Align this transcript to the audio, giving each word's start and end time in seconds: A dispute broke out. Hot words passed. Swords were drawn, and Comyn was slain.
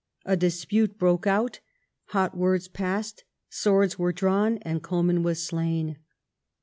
A 0.25 0.35
dispute 0.35 0.97
broke 0.97 1.27
out. 1.27 1.59
Hot 2.05 2.35
words 2.35 2.67
passed. 2.67 3.23
Swords 3.51 3.99
were 3.99 4.11
drawn, 4.11 4.57
and 4.63 4.81
Comyn 4.81 5.21
was 5.21 5.45
slain. 5.45 5.97